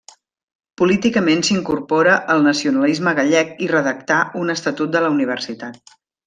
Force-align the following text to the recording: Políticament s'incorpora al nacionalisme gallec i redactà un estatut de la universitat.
Políticament 0.81 1.43
s'incorpora 1.49 2.15
al 2.35 2.41
nacionalisme 2.47 3.13
gallec 3.21 3.53
i 3.67 3.71
redactà 3.75 4.19
un 4.45 4.55
estatut 4.59 4.97
de 4.97 5.05
la 5.05 5.13
universitat. 5.19 5.97